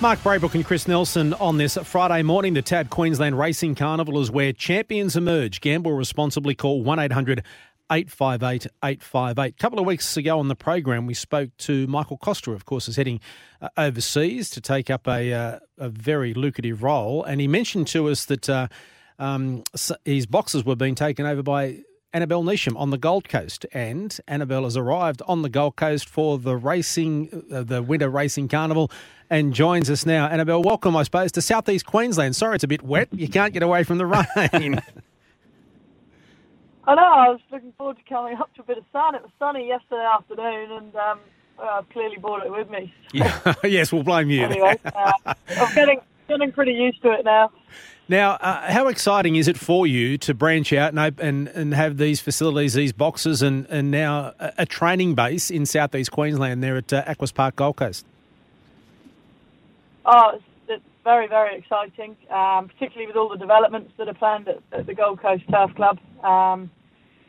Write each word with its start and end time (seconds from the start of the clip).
Mark 0.00 0.18
Braybrook 0.20 0.54
and 0.54 0.64
Chris 0.64 0.88
Nelson 0.88 1.34
on 1.34 1.58
this 1.58 1.76
Friday 1.84 2.22
morning. 2.22 2.54
The 2.54 2.62
TAB 2.62 2.88
Queensland 2.88 3.38
Racing 3.38 3.74
Carnival 3.74 4.18
is 4.18 4.30
where 4.30 4.50
champions 4.50 5.14
emerge. 5.14 5.60
Gamble 5.60 5.92
responsibly. 5.92 6.54
Call 6.54 6.82
1 6.82 6.98
800 6.98 7.44
858 7.92 8.66
858. 8.82 9.48
A 9.50 9.52
couple 9.60 9.78
of 9.78 9.84
weeks 9.84 10.16
ago 10.16 10.38
on 10.38 10.48
the 10.48 10.56
program, 10.56 11.04
we 11.04 11.12
spoke 11.12 11.54
to 11.58 11.86
Michael 11.86 12.16
Costa, 12.16 12.52
of 12.52 12.64
course, 12.64 12.88
is 12.88 12.96
heading 12.96 13.20
uh, 13.60 13.68
overseas 13.76 14.48
to 14.50 14.62
take 14.62 14.88
up 14.88 15.06
a, 15.06 15.34
uh, 15.34 15.58
a 15.76 15.90
very 15.90 16.32
lucrative 16.32 16.82
role. 16.82 17.22
And 17.22 17.38
he 17.38 17.46
mentioned 17.46 17.86
to 17.88 18.08
us 18.08 18.24
that 18.24 18.48
uh, 18.48 18.68
um, 19.18 19.64
his 20.06 20.24
boxes 20.24 20.64
were 20.64 20.76
being 20.76 20.94
taken 20.94 21.26
over 21.26 21.42
by 21.42 21.80
Annabelle 22.12 22.42
Neasham 22.42 22.76
on 22.76 22.90
the 22.90 22.98
Gold 22.98 23.28
Coast, 23.28 23.66
and 23.72 24.18
Annabelle 24.26 24.64
has 24.64 24.76
arrived 24.76 25.22
on 25.28 25.42
the 25.42 25.48
Gold 25.48 25.76
Coast 25.76 26.08
for 26.08 26.38
the 26.38 26.56
racing, 26.56 27.44
uh, 27.52 27.62
the 27.62 27.82
Winter 27.82 28.08
Racing 28.08 28.48
Carnival, 28.48 28.90
and 29.28 29.54
joins 29.54 29.88
us 29.88 30.04
now. 30.04 30.26
Annabelle, 30.26 30.60
welcome, 30.60 30.96
I 30.96 31.04
suppose, 31.04 31.30
to 31.32 31.42
Southeast 31.42 31.86
Queensland. 31.86 32.34
Sorry, 32.34 32.56
it's 32.56 32.64
a 32.64 32.68
bit 32.68 32.82
wet. 32.82 33.08
You 33.12 33.28
can't 33.28 33.52
get 33.52 33.62
away 33.62 33.84
from 33.84 33.98
the 33.98 34.06
rain. 34.06 34.26
I 36.84 36.94
know. 36.96 37.02
I 37.02 37.28
was 37.28 37.40
looking 37.52 37.72
forward 37.78 37.98
to 37.98 38.02
coming 38.08 38.36
up 38.38 38.52
to 38.54 38.62
a 38.62 38.64
bit 38.64 38.78
of 38.78 38.84
sun. 38.92 39.14
It 39.14 39.22
was 39.22 39.30
sunny 39.38 39.68
yesterday 39.68 40.08
afternoon, 40.12 40.72
and 40.72 40.96
um, 40.96 41.20
well, 41.58 41.68
I've 41.68 41.88
clearly 41.90 42.16
brought 42.16 42.44
it 42.44 42.50
with 42.50 42.68
me. 42.70 42.92
yes, 43.62 43.92
we'll 43.92 44.02
blame 44.02 44.30
you. 44.30 44.42
Anyway, 44.42 44.80
uh, 44.84 45.12
I'm 45.24 45.74
getting 45.76 46.00
getting 46.30 46.52
pretty 46.52 46.72
used 46.72 47.02
to 47.02 47.10
it 47.12 47.24
now. 47.24 47.50
Now, 48.08 48.32
uh, 48.32 48.72
how 48.72 48.88
exciting 48.88 49.36
is 49.36 49.46
it 49.46 49.56
for 49.56 49.86
you 49.86 50.18
to 50.18 50.34
branch 50.34 50.72
out 50.72 50.92
and 50.92 51.20
and, 51.20 51.48
and 51.48 51.74
have 51.74 51.96
these 51.96 52.20
facilities, 52.20 52.74
these 52.74 52.92
boxes, 52.92 53.42
and, 53.42 53.66
and 53.66 53.90
now 53.90 54.34
a, 54.40 54.52
a 54.58 54.66
training 54.66 55.14
base 55.14 55.50
in 55.50 55.66
southeast 55.66 56.10
Queensland 56.10 56.62
there 56.62 56.76
at 56.76 56.92
uh, 56.92 57.04
Aquis 57.06 57.32
Park 57.32 57.56
Gold 57.56 57.76
Coast? 57.76 58.04
Oh, 60.04 60.32
it's, 60.34 60.44
it's 60.66 60.84
very 61.04 61.28
very 61.28 61.56
exciting, 61.56 62.16
um, 62.30 62.68
particularly 62.68 63.06
with 63.06 63.16
all 63.16 63.28
the 63.28 63.36
developments 63.36 63.92
that 63.96 64.08
are 64.08 64.14
planned 64.14 64.48
at, 64.48 64.58
at 64.72 64.86
the 64.86 64.94
Gold 64.94 65.20
Coast 65.22 65.44
Turf 65.48 65.72
Club. 65.76 65.98
Um, 66.24 66.70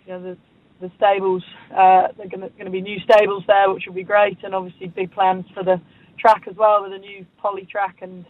you 0.08 0.14
know, 0.14 0.24
the 0.24 0.38
the 0.80 0.92
stables, 0.98 1.44
uh, 1.72 2.08
they're 2.18 2.28
going 2.28 2.50
to 2.66 2.72
be 2.72 2.82
new 2.82 3.00
stables 3.02 3.44
there, 3.46 3.72
which 3.72 3.84
will 3.86 3.94
be 3.94 4.04
great, 4.04 4.40
and 4.44 4.56
obviously 4.56 4.88
big 4.88 5.12
plans 5.12 5.46
for 5.54 5.64
the 5.64 5.80
track 6.18 6.48
as 6.50 6.56
well 6.56 6.82
with 6.82 6.92
a 6.92 6.98
new 6.98 7.24
poly 7.38 7.66
track 7.66 7.98
and 8.02 8.26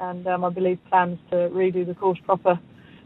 and 0.00 0.26
um, 0.26 0.44
I 0.44 0.50
believe 0.50 0.78
plans 0.88 1.18
to 1.30 1.36
redo 1.36 1.86
the 1.86 1.94
course 1.94 2.18
proper 2.24 2.58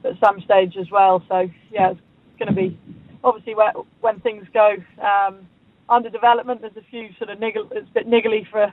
at 0.04 0.12
some 0.24 0.40
stage 0.40 0.76
as 0.76 0.90
well. 0.90 1.22
So 1.28 1.48
yeah, 1.70 1.90
it's 1.90 2.00
going 2.38 2.48
to 2.48 2.54
be 2.54 2.78
obviously 3.22 3.54
where, 3.54 3.72
when 4.00 4.20
things 4.20 4.46
go 4.52 4.76
um, 5.02 5.48
under 5.88 6.10
development. 6.10 6.60
There's 6.60 6.76
a 6.76 6.90
few 6.90 7.08
sort 7.18 7.30
of 7.30 7.40
niggle, 7.40 7.68
it's 7.72 7.88
a 7.88 7.92
bit 7.92 8.08
niggly 8.08 8.48
for 8.50 8.72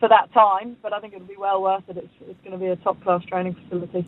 for 0.00 0.08
that 0.08 0.32
time, 0.32 0.76
but 0.82 0.92
I 0.92 1.00
think 1.00 1.14
it'll 1.14 1.26
be 1.26 1.36
well 1.36 1.62
worth 1.62 1.84
it. 1.88 1.96
It's, 1.96 2.12
it's 2.28 2.38
going 2.44 2.52
to 2.52 2.58
be 2.58 2.66
a 2.66 2.76
top 2.76 3.02
class 3.02 3.24
training 3.24 3.54
facility. 3.54 4.04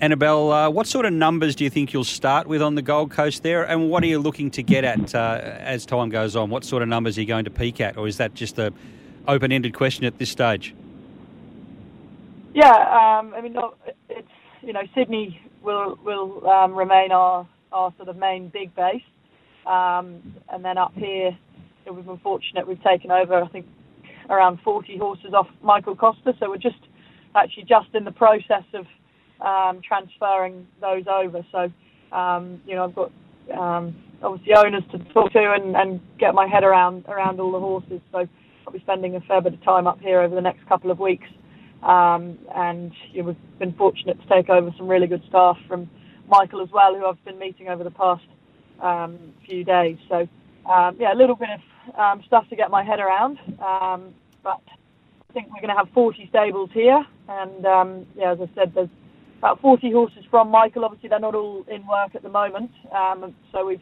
Annabelle, 0.00 0.52
uh, 0.52 0.70
what 0.70 0.86
sort 0.86 1.04
of 1.04 1.12
numbers 1.12 1.54
do 1.54 1.64
you 1.64 1.70
think 1.70 1.92
you'll 1.92 2.04
start 2.04 2.46
with 2.46 2.62
on 2.62 2.76
the 2.76 2.82
Gold 2.82 3.10
Coast 3.10 3.42
there, 3.42 3.64
and 3.64 3.90
what 3.90 4.02
are 4.02 4.06
you 4.06 4.18
looking 4.18 4.50
to 4.52 4.62
get 4.62 4.84
at 4.84 5.14
uh, 5.14 5.40
as 5.42 5.84
time 5.84 6.08
goes 6.08 6.34
on? 6.34 6.50
What 6.50 6.64
sort 6.64 6.82
of 6.82 6.88
numbers 6.88 7.18
are 7.18 7.20
you 7.20 7.26
going 7.26 7.44
to 7.44 7.50
peak 7.50 7.80
at, 7.80 7.96
or 7.96 8.06
is 8.08 8.16
that 8.16 8.34
just 8.34 8.58
a 8.58 8.72
open-ended 9.26 9.74
question 9.74 10.04
at 10.04 10.18
this 10.18 10.30
stage? 10.30 10.74
Yeah, 12.58 12.74
um, 13.20 13.34
I 13.34 13.40
mean, 13.40 13.54
it's 14.08 14.26
you 14.62 14.72
know 14.72 14.80
Sydney 14.92 15.40
will 15.62 15.96
will 16.04 16.44
um, 16.48 16.74
remain 16.74 17.12
our 17.12 17.46
our 17.70 17.94
sort 17.96 18.08
of 18.08 18.16
main 18.16 18.48
big 18.48 18.74
base, 18.74 19.00
um, 19.64 20.20
and 20.52 20.64
then 20.64 20.76
up 20.76 20.92
here 20.96 21.38
we've 21.88 22.04
been 22.04 22.18
fortunate 22.18 22.66
we've 22.66 22.82
taken 22.82 23.12
over 23.12 23.34
I 23.40 23.46
think 23.48 23.64
around 24.28 24.58
40 24.64 24.98
horses 24.98 25.34
off 25.34 25.46
Michael 25.62 25.94
Costa, 25.94 26.32
so 26.40 26.50
we're 26.50 26.56
just 26.56 26.80
actually 27.36 27.62
just 27.62 27.94
in 27.94 28.04
the 28.04 28.10
process 28.10 28.64
of 28.74 28.86
um, 29.40 29.80
transferring 29.86 30.66
those 30.80 31.04
over. 31.06 31.46
So 31.52 31.70
um, 32.10 32.60
you 32.66 32.74
know 32.74 32.86
I've 32.86 32.94
got 32.96 33.12
um, 33.56 33.94
obviously 34.20 34.54
owners 34.56 34.82
to 34.90 34.98
talk 35.14 35.30
to 35.30 35.52
and, 35.52 35.76
and 35.76 36.00
get 36.18 36.34
my 36.34 36.48
head 36.48 36.64
around 36.64 37.04
around 37.06 37.38
all 37.38 37.52
the 37.52 37.60
horses. 37.60 38.00
So 38.10 38.26
I'll 38.66 38.72
be 38.72 38.80
spending 38.80 39.14
a 39.14 39.20
fair 39.20 39.40
bit 39.40 39.54
of 39.54 39.62
time 39.62 39.86
up 39.86 40.00
here 40.00 40.20
over 40.22 40.34
the 40.34 40.42
next 40.42 40.66
couple 40.68 40.90
of 40.90 40.98
weeks. 40.98 41.28
Um, 41.82 42.38
and 42.54 42.92
you 43.12 43.22
know, 43.22 43.28
we've 43.28 43.58
been 43.58 43.72
fortunate 43.74 44.20
to 44.20 44.28
take 44.28 44.48
over 44.48 44.70
some 44.76 44.88
really 44.88 45.06
good 45.06 45.22
staff 45.28 45.56
from 45.68 45.88
Michael 46.28 46.60
as 46.62 46.68
well, 46.72 46.94
who 46.94 47.06
I've 47.06 47.22
been 47.24 47.38
meeting 47.38 47.68
over 47.68 47.84
the 47.84 47.90
past 47.90 48.24
um, 48.82 49.18
few 49.46 49.64
days. 49.64 49.96
So, 50.08 50.28
um, 50.70 50.96
yeah, 50.98 51.12
a 51.12 51.16
little 51.16 51.36
bit 51.36 51.48
of 51.50 51.98
um, 51.98 52.22
stuff 52.26 52.48
to 52.50 52.56
get 52.56 52.70
my 52.70 52.82
head 52.82 53.00
around. 53.00 53.38
Um, 53.60 54.14
but 54.42 54.60
I 55.30 55.32
think 55.32 55.46
we're 55.48 55.60
going 55.60 55.74
to 55.74 55.76
have 55.76 55.88
40 55.94 56.26
stables 56.28 56.70
here. 56.72 57.04
And, 57.28 57.64
um, 57.64 58.06
yeah, 58.16 58.32
as 58.32 58.38
I 58.40 58.50
said, 58.54 58.72
there's 58.74 58.88
about 59.38 59.60
40 59.60 59.92
horses 59.92 60.24
from 60.30 60.50
Michael. 60.50 60.84
Obviously, 60.84 61.08
they're 61.08 61.20
not 61.20 61.34
all 61.34 61.64
in 61.68 61.86
work 61.86 62.14
at 62.14 62.22
the 62.22 62.28
moment. 62.28 62.70
So 63.52 63.66
we've, 63.66 63.80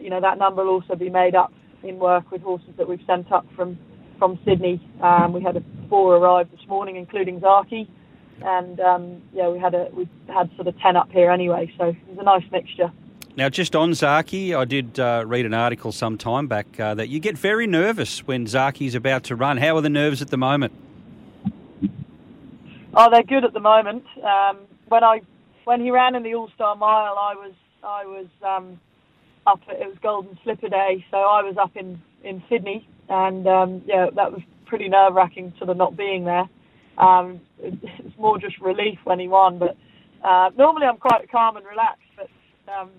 you 0.00 0.10
know, 0.10 0.20
that 0.20 0.38
number 0.38 0.64
will 0.64 0.74
also 0.74 0.96
be 0.96 1.08
made 1.08 1.34
up 1.34 1.52
in 1.82 1.98
work 1.98 2.30
with 2.30 2.42
horses 2.42 2.70
that 2.78 2.88
we've 2.88 3.02
sent 3.06 3.32
up 3.32 3.46
from 3.56 3.78
from 4.18 4.38
Sydney. 4.44 4.80
Um, 5.00 5.32
we 5.32 5.42
had 5.42 5.56
a 5.56 5.62
four 5.88 6.16
arrive 6.16 6.50
this 6.50 6.66
morning, 6.68 6.96
including 6.96 7.40
Zaaki, 7.40 7.88
and 8.42 8.80
um, 8.80 9.22
yeah, 9.32 9.48
we 9.48 9.58
had 9.58 9.74
a 9.74 9.88
we 9.92 10.08
had 10.28 10.50
sort 10.56 10.68
of 10.68 10.78
ten 10.80 10.96
up 10.96 11.10
here 11.10 11.30
anyway. 11.30 11.72
So 11.78 11.88
it 11.88 11.96
was 12.08 12.18
a 12.18 12.22
nice 12.22 12.44
mixture. 12.50 12.92
Now, 13.34 13.48
just 13.48 13.74
on 13.74 13.92
Zaaki, 13.92 14.54
I 14.54 14.66
did 14.66 15.00
uh, 15.00 15.24
read 15.26 15.46
an 15.46 15.54
article 15.54 15.90
some 15.90 16.18
time 16.18 16.48
back 16.48 16.78
uh, 16.78 16.94
that 16.94 17.08
you 17.08 17.18
get 17.18 17.38
very 17.38 17.66
nervous 17.66 18.26
when 18.26 18.44
Zaaki's 18.44 18.94
about 18.94 19.24
to 19.24 19.36
run. 19.36 19.56
How 19.56 19.76
are 19.76 19.80
the 19.80 19.88
nerves 19.88 20.20
at 20.20 20.28
the 20.28 20.36
moment? 20.36 20.74
Oh, 22.94 23.08
they're 23.10 23.22
good 23.22 23.44
at 23.44 23.54
the 23.54 23.60
moment. 23.60 24.04
Um, 24.22 24.58
when 24.88 25.02
I 25.02 25.22
when 25.64 25.80
he 25.80 25.90
ran 25.90 26.14
in 26.14 26.22
the 26.22 26.34
All 26.34 26.50
Star 26.54 26.76
Mile, 26.76 27.16
I 27.18 27.34
was 27.34 27.52
I 27.82 28.04
was 28.04 28.26
um, 28.42 28.78
up. 29.46 29.60
It 29.68 29.86
was 29.88 29.96
Golden 30.02 30.38
Slipper 30.44 30.68
Day, 30.68 31.04
so 31.10 31.18
I 31.18 31.42
was 31.42 31.56
up 31.60 31.76
in 31.76 32.00
in 32.24 32.42
Sydney, 32.48 32.88
and 33.08 33.46
um, 33.46 33.82
yeah, 33.86 34.06
that 34.14 34.32
was 34.32 34.40
pretty 34.66 34.88
nerve 34.88 35.14
wracking, 35.14 35.52
sort 35.58 35.70
of 35.70 35.76
not 35.76 35.96
being 35.96 36.24
there. 36.24 36.48
Um, 36.98 37.40
it's 37.58 38.18
more 38.18 38.38
just 38.38 38.60
relief 38.60 38.98
when 39.04 39.18
he 39.18 39.28
won, 39.28 39.58
but 39.58 39.76
uh, 40.24 40.50
normally 40.56 40.86
I'm 40.86 40.98
quite 40.98 41.30
calm 41.30 41.56
and 41.56 41.66
relaxed. 41.66 42.02
But 42.16 42.28
um, 42.72 42.90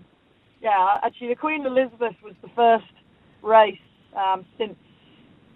yeah, 0.62 0.98
actually, 1.04 1.30
the 1.30 1.36
Queen 1.36 1.66
Elizabeth 1.66 2.16
was 2.24 2.34
the 2.42 2.50
first 2.56 2.86
race 3.42 3.78
um, 4.16 4.46
since 4.58 4.76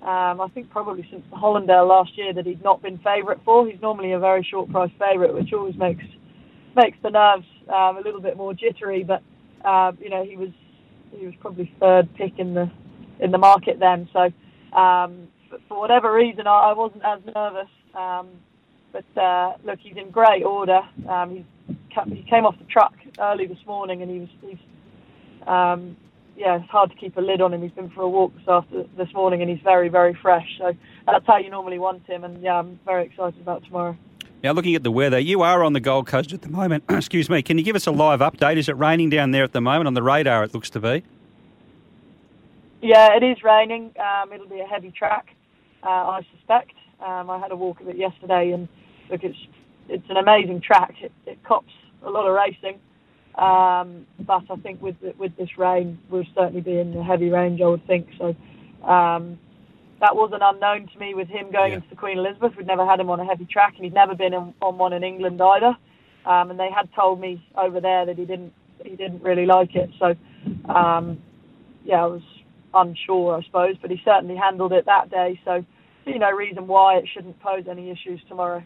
um, 0.01 0.41
I 0.41 0.47
think 0.53 0.69
probably 0.69 1.07
since 1.09 1.23
the 1.31 1.37
Hollindale 1.37 1.87
last 1.87 2.17
year 2.17 2.33
that 2.33 2.45
he'd 2.45 2.63
not 2.63 2.81
been 2.81 2.99
favourite 2.99 3.39
for. 3.43 3.67
He's 3.67 3.81
normally 3.81 4.11
a 4.11 4.19
very 4.19 4.47
short 4.49 4.69
price 4.69 4.91
favourite, 4.99 5.33
which 5.33 5.53
always 5.53 5.75
makes 5.75 6.03
makes 6.75 6.97
the 7.01 7.09
nerves 7.09 7.45
um, 7.69 7.97
a 7.97 8.01
little 8.05 8.21
bit 8.21 8.37
more 8.37 8.53
jittery. 8.53 9.03
But 9.03 9.23
uh, 9.65 9.93
you 9.99 10.09
know, 10.09 10.23
he 10.23 10.37
was 10.37 10.49
he 11.11 11.25
was 11.25 11.35
probably 11.39 11.71
third 11.79 12.13
pick 12.15 12.39
in 12.39 12.53
the 12.53 12.69
in 13.19 13.31
the 13.31 13.37
market 13.37 13.79
then. 13.79 14.07
So 14.13 14.31
um, 14.77 15.27
for, 15.67 15.79
whatever 15.79 16.13
reason, 16.13 16.47
I, 16.47 16.71
I 16.71 16.73
wasn't 16.73 17.03
as 17.03 17.19
nervous. 17.33 17.69
Um, 17.95 18.29
but 18.91 19.21
uh, 19.21 19.53
look, 19.65 19.79
he's 19.79 19.97
in 19.97 20.11
great 20.11 20.43
order. 20.43 20.81
Um, 21.09 21.45
he 22.05 22.25
came 22.29 22.45
off 22.45 22.57
the 22.59 22.65
truck 22.65 22.93
early 23.19 23.47
this 23.47 23.65
morning, 23.65 24.01
and 24.01 24.11
he 24.11 24.19
was 24.19 24.29
he's 24.41 25.47
um, 25.47 25.97
yeah, 26.37 26.59
it's 26.59 26.69
hard 26.69 26.91
to 26.91 26.95
keep 26.95 27.17
a 27.17 27.21
lid 27.21 27.41
on 27.41 27.53
him. 27.53 27.63
He's 27.63 27.71
been 27.71 27.89
for 27.89 28.01
a 28.01 28.09
walk 28.09 28.33
this 28.35 28.43
after 28.47 28.83
this 28.95 29.11
morning, 29.13 29.41
and 29.41 29.49
he's 29.49 29.61
very, 29.63 29.89
very 29.89 30.17
fresh. 30.21 30.47
So 30.59 30.73
that's 31.05 31.25
how 31.25 31.37
you 31.37 31.49
normally 31.49 31.79
want 31.79 32.05
him. 32.05 32.23
And 32.23 32.41
yeah, 32.41 32.59
I'm 32.59 32.79
very 32.85 33.05
excited 33.05 33.41
about 33.41 33.63
tomorrow. 33.63 33.97
Now, 34.43 34.51
looking 34.51 34.75
at 34.75 34.83
the 34.83 34.91
weather, 34.91 35.17
you 35.17 35.41
are 35.41 35.63
on 35.63 35.73
the 35.73 35.79
Gold 35.79 36.05
Coast 36.05 36.31
at 36.31 36.43
the 36.43 36.49
moment. 36.49 36.83
Excuse 36.89 37.27
me. 37.27 37.41
Can 37.41 37.57
you 37.57 37.63
give 37.63 37.75
us 37.75 37.87
a 37.87 37.91
live 37.91 38.19
update? 38.19 38.57
Is 38.57 38.69
it 38.69 38.77
raining 38.77 39.09
down 39.09 39.31
there 39.31 39.43
at 39.43 39.51
the 39.51 39.61
moment? 39.61 39.87
On 39.87 39.95
the 39.95 40.03
radar, 40.03 40.43
it 40.43 40.53
looks 40.53 40.69
to 40.71 40.79
be. 40.79 41.03
Yeah, 42.81 43.15
it 43.15 43.23
is 43.23 43.43
raining. 43.43 43.93
Um, 43.99 44.31
it'll 44.31 44.47
be 44.47 44.59
a 44.59 44.67
heavy 44.67 44.91
track, 44.91 45.33
uh, 45.81 45.87
I 45.87 46.21
suspect. 46.35 46.73
Um, 46.99 47.29
I 47.29 47.39
had 47.39 47.51
a 47.51 47.55
walk 47.55 47.81
of 47.81 47.87
it 47.87 47.97
yesterday, 47.97 48.51
and 48.51 48.67
look, 49.09 49.23
it's 49.23 49.37
it's 49.89 50.07
an 50.09 50.17
amazing 50.17 50.61
track. 50.61 50.93
It, 51.01 51.11
it 51.25 51.43
cops 51.43 51.73
a 52.03 52.09
lot 52.09 52.27
of 52.27 52.35
racing, 52.35 52.79
um, 53.35 54.05
but 54.19 54.43
I 54.49 54.55
think 54.57 54.81
with 54.81 54.99
the, 55.01 55.13
with 55.17 55.35
this 55.37 55.57
rain, 55.57 55.97
we'll 56.09 56.25
certainly 56.35 56.61
be 56.61 56.77
in 56.77 56.93
the 56.93 57.03
heavy 57.03 57.29
range. 57.29 57.61
I 57.61 57.67
would 57.67 57.85
think 57.87 58.09
so. 58.17 58.35
Um, 58.87 59.39
that 59.99 60.15
was 60.15 60.31
an 60.33 60.39
unknown 60.41 60.87
to 60.93 60.99
me 60.99 61.13
with 61.13 61.27
him 61.27 61.51
going 61.51 61.71
Yeah. 61.71 61.77
into 61.77 61.89
the 61.89 61.95
Queen 61.95 62.17
Elizabeth. 62.17 62.55
We'd 62.55 62.67
never 62.67 62.85
had 62.85 62.99
him 62.99 63.09
on 63.09 63.19
a 63.19 63.25
heavy 63.25 63.45
track, 63.45 63.73
and 63.75 63.83
he'd 63.83 63.93
never 63.93 64.13
been 64.15 64.33
in, 64.33 64.53
on 64.61 64.77
one 64.77 64.93
in 64.93 65.03
England 65.03 65.41
either. 65.41 65.75
Um, 66.25 66.51
and 66.51 66.59
they 66.59 66.69
had 66.69 66.89
told 66.93 67.19
me 67.19 67.41
over 67.55 67.79
there 67.79 68.05
that 68.05 68.17
he 68.17 68.25
didn't 68.25 68.53
he 68.83 68.95
didn't 68.95 69.23
really 69.23 69.45
like 69.47 69.75
it. 69.75 69.89
So, 69.97 70.15
um, 70.69 71.17
yeah, 71.83 72.03
I 72.03 72.05
was 72.05 72.21
unsure, 72.75 73.35
I 73.37 73.43
suppose, 73.43 73.75
but 73.81 73.89
he 73.89 73.99
certainly 74.05 74.35
handled 74.35 74.71
it 74.71 74.85
that 74.85 75.09
day. 75.09 75.39
So, 75.43 75.65
see 76.05 76.17
no 76.19 76.29
reason 76.31 76.67
why 76.67 76.97
it 76.97 77.07
shouldn't 77.11 77.39
pose 77.39 77.65
any 77.67 77.89
issues 77.89 78.21
tomorrow. 78.29 78.61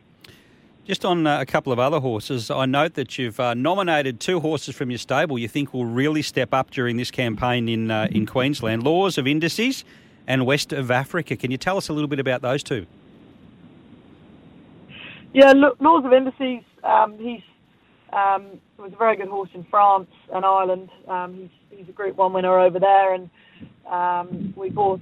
Just 0.83 1.05
on 1.05 1.25
uh, 1.27 1.39
a 1.39 1.45
couple 1.45 1.71
of 1.71 1.79
other 1.79 1.99
horses, 1.99 2.51
I 2.51 2.65
note 2.65 2.95
that 2.95 3.17
you've 3.17 3.39
uh, 3.39 3.53
nominated 3.53 4.19
two 4.19 4.39
horses 4.41 4.75
from 4.75 4.89
your 4.91 4.97
stable 4.97 5.37
you 5.39 5.47
think 5.47 5.73
will 5.73 5.85
really 5.85 6.23
step 6.23 6.53
up 6.53 6.71
during 6.71 6.97
this 6.97 7.11
campaign 7.11 7.69
in 7.69 7.89
uh, 7.89 8.07
in 8.11 8.25
Queensland. 8.25 8.83
Laws 8.83 9.17
of 9.17 9.27
Indices 9.27 9.85
and 10.31 10.45
West 10.45 10.71
of 10.71 10.89
Africa. 10.89 11.35
Can 11.35 11.51
you 11.51 11.57
tell 11.57 11.75
us 11.75 11.89
a 11.89 11.93
little 11.93 12.07
bit 12.07 12.19
about 12.19 12.41
those 12.41 12.63
two? 12.63 12.85
Yeah, 15.33 15.51
look, 15.51 15.75
Laws 15.81 16.05
of 16.05 16.13
Indices, 16.13 16.63
um, 16.85 17.17
he's 17.19 17.41
um, 18.13 18.61
was 18.77 18.93
a 18.93 18.95
very 18.95 19.17
good 19.17 19.27
horse 19.27 19.49
in 19.53 19.65
France 19.65 20.09
and 20.33 20.45
Ireland. 20.45 20.89
Um, 21.05 21.35
he's, 21.35 21.79
he's 21.79 21.89
a 21.89 21.91
Group 21.91 22.15
1 22.15 22.31
winner 22.31 22.57
over 22.57 22.79
there, 22.79 23.13
and 23.13 23.29
um, 23.89 24.53
we 24.55 24.69
bought 24.69 25.01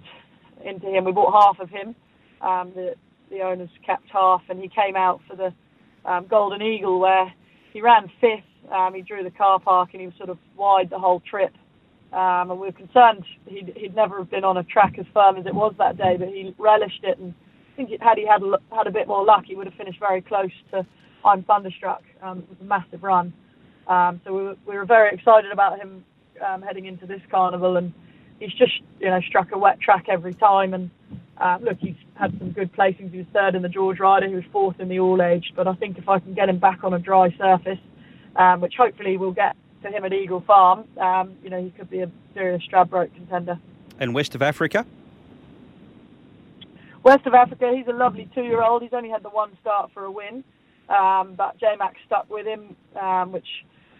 into 0.65 0.87
him. 0.87 1.05
We 1.05 1.11
bought 1.11 1.31
half 1.31 1.59
of 1.59 1.69
him. 1.69 1.95
Um, 2.41 2.71
the, 2.73 2.95
the 3.29 3.41
owners 3.41 3.69
kept 3.85 4.09
half, 4.09 4.41
and 4.49 4.59
he 4.59 4.67
came 4.67 4.95
out 4.95 5.21
for 5.27 5.35
the 5.35 5.53
um, 6.05 6.25
Golden 6.25 6.63
Eagle, 6.63 6.99
where 6.99 7.31
he 7.71 7.81
ran 7.81 8.11
fifth. 8.19 8.71
Um, 8.71 8.95
he 8.95 9.03
drew 9.03 9.23
the 9.23 9.31
car 9.31 9.59
park, 9.59 9.89
and 9.93 10.01
he 10.01 10.07
was 10.07 10.15
sort 10.17 10.29
of 10.29 10.39
wide 10.57 10.89
the 10.89 10.99
whole 10.99 11.19
trip. 11.19 11.53
Um, 12.11 12.51
and 12.51 12.59
we 12.59 12.67
were 12.67 12.73
concerned 12.73 13.23
he'd, 13.45 13.73
he'd 13.75 13.95
never 13.95 14.17
have 14.17 14.31
been 14.31 14.43
on 14.43 14.57
a 14.57 14.63
track 14.63 14.97
as 14.97 15.05
firm 15.13 15.37
as 15.37 15.45
it 15.45 15.53
was 15.53 15.75
that 15.77 15.97
day, 15.97 16.15
but 16.17 16.29
he 16.29 16.55
relished 16.57 17.03
it. 17.03 17.19
And 17.19 17.33
I 17.73 17.75
think 17.75 18.01
had 18.01 18.17
he 18.17 18.25
had 18.25 18.41
had 18.71 18.87
a 18.87 18.91
bit 18.91 19.07
more 19.07 19.23
luck, 19.23 19.43
he 19.45 19.55
would 19.55 19.67
have 19.67 19.75
finished 19.75 19.99
very 19.99 20.21
close 20.21 20.51
to 20.71 20.85
I'm 21.23 21.43
Thunderstruck. 21.43 22.01
Um, 22.21 22.39
it 22.39 22.49
was 22.49 22.57
a 22.61 22.63
massive 22.63 23.03
run. 23.03 23.33
Um, 23.87 24.21
so 24.23 24.33
we 24.33 24.43
were, 24.43 24.55
we 24.67 24.77
were 24.77 24.85
very 24.85 25.13
excited 25.13 25.51
about 25.51 25.79
him 25.79 26.03
um, 26.45 26.61
heading 26.61 26.85
into 26.85 27.05
this 27.05 27.21
carnival, 27.29 27.77
and 27.77 27.93
he's 28.39 28.53
just 28.53 28.73
you 28.99 29.09
know 29.09 29.19
struck 29.27 29.51
a 29.51 29.57
wet 29.57 29.79
track 29.79 30.05
every 30.09 30.33
time. 30.33 30.73
And 30.73 30.89
uh, 31.37 31.57
look, 31.61 31.77
he's 31.79 31.95
had 32.15 32.37
some 32.39 32.51
good 32.51 32.73
placings. 32.73 33.11
He 33.11 33.17
was 33.17 33.27
third 33.33 33.55
in 33.55 33.61
the 33.61 33.69
George 33.69 33.99
Ryder, 33.99 34.27
he 34.27 34.35
was 34.35 34.43
fourth 34.51 34.79
in 34.79 34.89
the 34.89 34.99
All 34.99 35.21
Age. 35.21 35.53
But 35.55 35.67
I 35.67 35.73
think 35.75 35.97
if 35.97 36.07
I 36.07 36.19
can 36.19 36.33
get 36.33 36.49
him 36.49 36.59
back 36.59 36.83
on 36.83 36.93
a 36.93 36.99
dry 36.99 37.35
surface, 37.37 37.79
um, 38.35 38.61
which 38.61 38.73
hopefully 38.77 39.17
we'll 39.17 39.31
get 39.31 39.55
to 39.83 39.89
him 39.89 40.05
at 40.05 40.13
Eagle 40.13 40.41
Farm, 40.41 40.85
um, 40.97 41.35
you 41.43 41.49
know 41.49 41.61
he 41.61 41.71
could 41.71 41.89
be 41.89 41.99
a 41.99 42.11
serious 42.33 42.61
Stradbroke 42.69 43.13
contender. 43.15 43.59
And 43.99 44.13
West 44.13 44.35
of 44.35 44.41
Africa? 44.41 44.85
West 47.03 47.25
of 47.25 47.33
Africa, 47.33 47.71
he's 47.75 47.87
a 47.87 47.95
lovely 47.95 48.29
two-year-old. 48.35 48.81
He's 48.81 48.93
only 48.93 49.09
had 49.09 49.23
the 49.23 49.29
one 49.29 49.57
start 49.61 49.91
for 49.93 50.03
a 50.03 50.11
win, 50.11 50.43
um, 50.89 51.33
but 51.35 51.57
J-Mac 51.57 51.95
stuck 52.05 52.29
with 52.29 52.45
him, 52.45 52.75
um, 52.99 53.31
which 53.31 53.47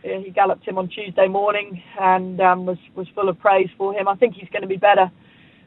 uh, 0.04 0.20
he 0.20 0.32
galloped 0.32 0.68
him 0.68 0.78
on 0.78 0.90
Tuesday 0.90 1.28
morning 1.28 1.82
and 2.00 2.40
um, 2.42 2.66
was 2.66 2.78
was 2.96 3.08
full 3.16 3.30
of 3.30 3.40
praise 3.40 3.70
for 3.78 3.94
him. 3.94 4.08
I 4.08 4.16
think 4.16 4.36
he's 4.36 4.50
going 4.50 4.64
to 4.64 4.68
be 4.68 4.78
better 4.78 5.12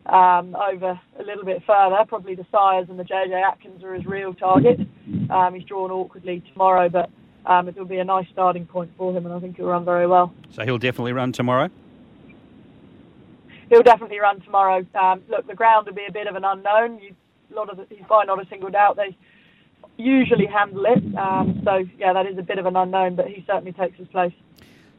um, 0.07 0.57
over 0.57 0.99
a 1.19 1.23
little 1.23 1.45
bit 1.45 1.63
further. 1.67 2.05
Probably 2.07 2.35
the 2.35 2.47
sires 2.51 2.87
and 2.89 2.99
the 2.99 3.05
JJ 3.05 3.43
Atkins 3.43 3.83
are 3.85 3.95
his 3.95 4.05
real 4.05 4.35
target. 4.35 4.81
Um, 5.31 5.55
he's 5.55 5.65
drawn 5.65 5.91
awkwardly 5.91 6.43
tomorrow, 6.53 6.89
but 6.89 7.11
um, 7.47 7.69
it 7.69 7.77
will 7.77 7.85
be 7.85 7.99
a 7.99 8.05
nice 8.05 8.27
starting 8.33 8.67
point 8.67 8.91
for 8.97 9.13
him, 9.17 9.27
and 9.27 9.35
I 9.35 9.41
think 9.41 9.57
he'll 9.57 9.67
run 9.67 9.85
very 9.85 10.07
well. 10.07 10.33
So 10.53 10.65
he'll 10.65 10.79
definitely 10.79 11.13
run 11.13 11.33
tomorrow. 11.33 11.69
he'll 13.69 13.83
definitely 13.83 14.21
run 14.21 14.41
tomorrow. 14.41 14.87
Um, 14.95 15.23
look, 15.29 15.47
the 15.47 15.55
ground 15.55 15.87
will 15.87 15.95
be 15.95 16.07
a 16.09 16.13
bit 16.13 16.27
of 16.27 16.37
an 16.37 16.45
unknown. 16.45 17.01
You, 17.01 17.15
a 17.51 17.55
lot 17.55 17.71
of 17.71 17.77
the, 17.77 17.87
he's 17.95 18.07
by 18.07 18.25
not 18.25 18.43
a 18.43 18.49
single 18.49 18.71
doubt. 18.71 18.97
They 18.97 19.17
usually 19.97 20.47
handle 20.47 20.85
it. 20.87 21.17
Um, 21.17 21.61
so 21.65 21.85
yeah, 21.99 22.13
that 22.13 22.27
is 22.27 22.39
a 22.39 22.43
bit 22.43 22.59
of 22.59 22.67
an 22.67 22.77
unknown, 22.77 23.17
but 23.17 23.27
he 23.27 23.45
certainly 23.47 23.73
takes 23.73 23.99
his 23.99 24.09
place. 24.09 24.33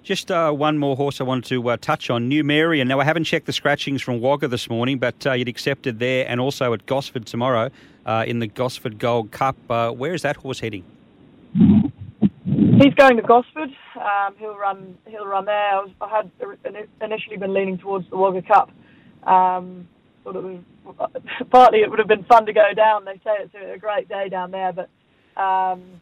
Just 0.03 0.31
uh, 0.31 0.51
one 0.51 0.77
more 0.77 0.97
horse 0.97 1.21
I 1.21 1.23
wanted 1.23 1.45
to 1.45 1.69
uh, 1.69 1.77
touch 1.79 2.09
on, 2.09 2.27
New 2.27 2.43
Mary. 2.43 2.81
And 2.81 2.89
now 2.89 2.99
I 2.99 3.05
haven't 3.05 3.23
checked 3.23 3.45
the 3.45 3.53
scratchings 3.53 4.01
from 4.01 4.19
Wagga 4.19 4.49
this 4.49 4.69
morning, 4.69 4.99
but 4.99 5.25
uh, 5.25 5.31
you'd 5.31 5.47
accepted 5.47 5.99
there 5.99 6.27
and 6.27 6.41
also 6.41 6.73
at 6.73 6.85
Gosford 6.85 7.25
tomorrow 7.25 7.69
uh, 8.05 8.25
in 8.27 8.39
the 8.39 8.47
Gosford 8.47 8.99
Gold 8.99 9.31
Cup. 9.31 9.55
Uh, 9.69 9.91
where 9.91 10.13
is 10.13 10.23
that 10.23 10.35
horse 10.35 10.59
heading? 10.59 10.83
He's 12.81 12.93
going 12.95 13.17
to 13.17 13.23
Gosford. 13.23 13.69
Um, 13.95 14.35
he'll 14.37 14.57
run. 14.57 14.97
He'll 15.07 15.25
run 15.25 15.45
there. 15.45 15.75
I, 15.75 15.81
was, 15.81 15.91
I 16.01 16.09
had 16.09 16.31
initially 17.01 17.37
been 17.37 17.53
leaning 17.53 17.77
towards 17.77 18.09
the 18.09 18.17
Wagga 18.17 18.41
Cup. 18.41 18.69
Um, 19.27 19.87
thought 20.23 20.35
it 20.35 20.43
was 20.43 20.59
partly 21.51 21.79
it 21.79 21.89
would 21.89 21.99
have 21.99 22.07
been 22.07 22.23
fun 22.25 22.45
to 22.45 22.53
go 22.53 22.73
down. 22.75 23.05
They 23.05 23.19
say 23.23 23.31
it's 23.39 23.53
a 23.55 23.77
great 23.77 24.09
day 24.09 24.29
down 24.29 24.51
there, 24.51 24.73
but 24.73 24.89
um, 25.39 26.01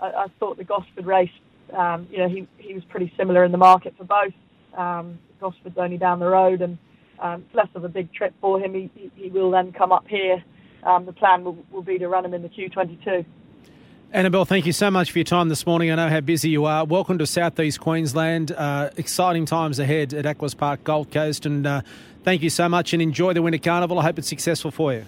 I, 0.00 0.06
I 0.06 0.26
thought 0.38 0.56
the 0.56 0.64
Gosford 0.64 1.06
race. 1.06 1.30
Um, 1.76 2.08
you 2.10 2.18
know, 2.18 2.28
he 2.28 2.48
he 2.58 2.74
was 2.74 2.82
pretty 2.88 3.12
similar 3.16 3.44
in 3.44 3.52
the 3.52 3.58
market 3.58 3.94
for 3.96 4.04
both. 4.04 4.34
Um, 4.76 5.18
Gosford's 5.40 5.78
only 5.78 5.96
down 5.96 6.18
the 6.18 6.28
road, 6.28 6.60
and 6.60 6.78
um, 7.22 7.44
it's 7.46 7.54
less 7.54 7.68
of 7.74 7.84
a 7.84 7.88
big 7.88 8.12
trip 8.12 8.34
for 8.40 8.58
him. 8.60 8.74
He 8.74 8.90
he, 8.94 9.10
he 9.14 9.30
will 9.30 9.50
then 9.50 9.72
come 9.72 9.92
up 9.92 10.06
here. 10.08 10.42
Um, 10.82 11.04
the 11.04 11.12
plan 11.12 11.44
will, 11.44 11.58
will 11.70 11.82
be 11.82 11.98
to 11.98 12.08
run 12.08 12.24
him 12.24 12.32
in 12.32 12.42
the 12.42 12.48
Q22. 12.48 13.24
Annabelle, 14.12 14.44
thank 14.44 14.66
you 14.66 14.72
so 14.72 14.90
much 14.90 15.12
for 15.12 15.18
your 15.18 15.24
time 15.24 15.48
this 15.48 15.64
morning. 15.64 15.90
I 15.92 15.94
know 15.94 16.08
how 16.08 16.20
busy 16.20 16.50
you 16.50 16.64
are. 16.64 16.84
Welcome 16.84 17.18
to 17.18 17.26
Southeast 17.28 17.78
Queensland. 17.78 18.50
Uh, 18.50 18.90
exciting 18.96 19.46
times 19.46 19.78
ahead 19.78 20.12
at 20.14 20.26
Aquis 20.26 20.52
Park, 20.56 20.82
Gold 20.82 21.12
Coast, 21.12 21.46
and 21.46 21.64
uh, 21.64 21.82
thank 22.24 22.42
you 22.42 22.50
so 22.50 22.68
much. 22.68 22.92
And 22.92 23.00
enjoy 23.00 23.34
the 23.34 23.42
Winter 23.42 23.58
Carnival. 23.60 24.00
I 24.00 24.02
hope 24.02 24.18
it's 24.18 24.28
successful 24.28 24.72
for 24.72 24.92
you. 24.92 25.04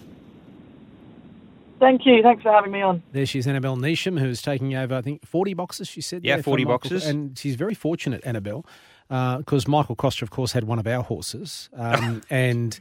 Thank 1.81 2.07
you. 2.07 2.23
Thanks 2.23 2.45
for 2.45 2.53
having 2.53 2.71
me 2.71 2.81
on. 2.81 3.03
There 3.11 3.27
she 3.27 3.41
is, 3.41 3.49
Annabelle 3.49 3.77
Neasham, 3.77 4.21
who's 4.21 4.41
taking 4.41 4.73
over, 4.77 4.95
I 4.95 5.03
think, 5.03 5.27
40 5.27 5.55
boxes, 5.55 5.89
she 5.89 6.01
said. 6.01 6.25
Yeah, 6.25 6.37
there 6.37 6.45
for 6.45 6.51
40 6.51 6.65
Michael- 6.65 6.75
boxes. 6.79 7.07
And 7.07 7.37
she's 7.37 7.57
very 7.57 7.75
fortunate, 7.75 8.21
Annabelle, 8.25 8.65
because 9.09 9.67
Michael 9.67 9.97
Costa, 9.97 10.25
of 10.25 10.31
course, 10.31 10.53
had 10.53 10.63
one 10.63 10.79
of 10.79 10.87
our 10.87 11.03
horses. 11.03 11.71
Um, 11.77 12.23
and, 12.31 12.79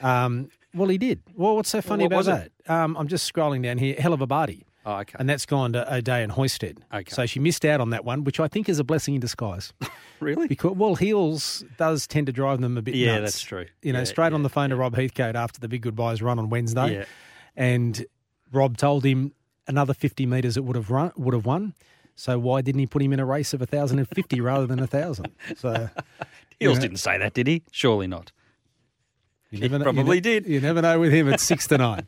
um, 0.00 0.48
well, 0.72 0.88
he 0.88 0.98
did. 0.98 1.22
Well, 1.34 1.56
what's 1.56 1.70
so 1.70 1.82
funny 1.82 2.04
what 2.04 2.24
about 2.24 2.50
that? 2.66 2.72
Um, 2.72 2.96
I'm 2.96 3.08
just 3.08 3.32
scrolling 3.32 3.64
down 3.64 3.78
here. 3.78 3.96
Hell 3.98 4.12
of 4.12 4.20
a 4.20 4.28
Barty. 4.28 4.65
Oh, 4.88 4.98
okay. 5.00 5.16
And 5.18 5.28
that's 5.28 5.44
gone 5.46 5.72
to 5.72 5.94
O'Day 5.94 6.22
and 6.22 6.30
Hoisted. 6.30 6.80
Okay. 6.94 7.10
So 7.12 7.26
she 7.26 7.40
missed 7.40 7.64
out 7.64 7.80
on 7.80 7.90
that 7.90 8.04
one, 8.04 8.22
which 8.22 8.38
I 8.38 8.46
think 8.46 8.68
is 8.68 8.78
a 8.78 8.84
blessing 8.84 9.14
in 9.16 9.20
disguise. 9.20 9.72
really? 10.20 10.46
Because 10.46 10.76
well, 10.76 10.94
heels 10.94 11.64
does 11.76 12.06
tend 12.06 12.26
to 12.28 12.32
drive 12.32 12.60
them 12.60 12.78
a 12.78 12.82
bit. 12.82 12.94
Yeah, 12.94 13.18
nuts. 13.18 13.32
that's 13.32 13.40
true. 13.42 13.66
You 13.82 13.92
know, 13.92 13.98
Yeah, 13.98 14.04
straight 14.04 14.32
on 14.32 14.44
the 14.44 14.48
phone 14.48 14.70
to 14.70 14.76
Rob 14.76 14.94
Heathcote 14.94 15.34
after 15.34 15.58
the 15.58 15.66
big 15.68 15.82
goodbyes 15.82 16.22
run 16.22 16.38
on 16.38 16.48
Wednesday, 16.50 16.98
Yeah. 16.98 17.04
and 17.56 18.06
Rob 18.52 18.76
told 18.76 19.04
him 19.04 19.32
another 19.66 19.92
fifty 19.92 20.24
metres 20.24 20.56
it 20.56 20.64
would 20.64 20.76
have 20.76 20.88
run 20.90 21.10
would 21.16 21.34
have 21.34 21.44
won. 21.46 21.74
So 22.14 22.38
why 22.38 22.60
didn't 22.62 22.78
he 22.78 22.86
put 22.86 23.02
him 23.02 23.12
in 23.12 23.18
a 23.20 23.26
race 23.26 23.52
of 23.52 23.60
a 23.60 23.66
thousand 23.66 23.98
and 23.98 24.08
fifty 24.08 24.40
rather 24.40 24.66
than 24.68 24.78
a 24.78 24.86
thousand? 24.86 25.30
So 25.56 25.90
Heels 26.60 26.76
know- 26.76 26.82
didn't 26.82 26.98
say 26.98 27.18
that, 27.18 27.34
did 27.34 27.48
he? 27.48 27.64
Surely 27.72 28.06
not. 28.06 28.30
you 29.50 29.58
He 29.62 29.68
never 29.68 29.82
probably 29.82 30.18
you 30.18 30.22
did. 30.22 30.46
You 30.46 30.60
never 30.60 30.80
know 30.80 31.00
with 31.00 31.12
him. 31.12 31.28
It's 31.28 31.42
six 31.42 31.66
to 31.68 31.78
nine. 31.78 32.06